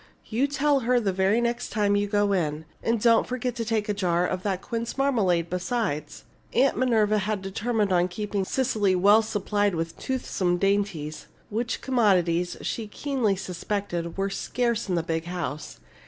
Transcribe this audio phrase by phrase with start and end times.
[0.25, 2.65] You tell her the very next time you go in.
[2.81, 7.43] And don't forget to take a jar of that quince marmalade, besides." Aunt Minerva had
[7.43, 14.31] determined on keeping Cecily well supplied with toothsome dainties, which commodities, she keenly suspected, were
[14.31, 15.79] scarce in the big house.